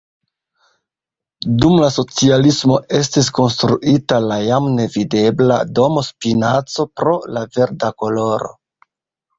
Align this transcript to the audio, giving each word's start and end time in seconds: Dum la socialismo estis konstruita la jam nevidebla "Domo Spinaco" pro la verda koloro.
Dum 1.65 1.75
la 1.83 1.89
socialismo 1.97 2.79
estis 3.01 3.29
konstruita 3.41 4.21
la 4.33 4.39
jam 4.47 4.71
nevidebla 4.81 5.61
"Domo 5.83 6.07
Spinaco" 6.13 6.89
pro 7.03 7.17
la 7.37 7.47
verda 7.61 7.95
koloro. 8.05 8.53